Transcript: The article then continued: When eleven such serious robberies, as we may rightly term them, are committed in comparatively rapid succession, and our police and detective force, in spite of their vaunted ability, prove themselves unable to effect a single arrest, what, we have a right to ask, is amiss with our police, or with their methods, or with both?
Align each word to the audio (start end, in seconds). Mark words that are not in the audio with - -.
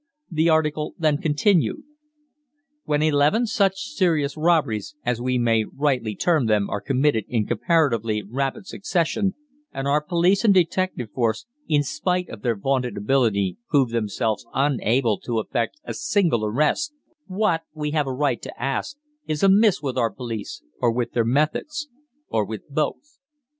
The 0.31 0.49
article 0.49 0.95
then 0.97 1.21
continued: 1.21 1.83
When 2.85 3.03
eleven 3.03 3.45
such 3.45 3.75
serious 3.77 4.35
robberies, 4.35 4.95
as 5.05 5.21
we 5.21 5.37
may 5.37 5.63
rightly 5.65 6.15
term 6.15 6.47
them, 6.47 6.71
are 6.71 6.81
committed 6.81 7.25
in 7.27 7.45
comparatively 7.45 8.23
rapid 8.27 8.65
succession, 8.65 9.35
and 9.71 9.87
our 9.87 10.01
police 10.01 10.43
and 10.43 10.55
detective 10.55 11.11
force, 11.11 11.45
in 11.67 11.83
spite 11.83 12.29
of 12.29 12.41
their 12.41 12.55
vaunted 12.55 12.97
ability, 12.97 13.57
prove 13.69 13.91
themselves 13.91 14.43
unable 14.55 15.19
to 15.19 15.37
effect 15.37 15.77
a 15.83 15.93
single 15.93 16.43
arrest, 16.43 16.95
what, 17.27 17.61
we 17.75 17.91
have 17.91 18.07
a 18.07 18.11
right 18.11 18.41
to 18.41 18.59
ask, 18.59 18.97
is 19.27 19.43
amiss 19.43 19.83
with 19.83 19.97
our 19.99 20.09
police, 20.09 20.63
or 20.79 20.91
with 20.91 21.11
their 21.11 21.25
methods, 21.25 21.89
or 22.27 22.43
with 22.43 22.67
both? 22.71 23.19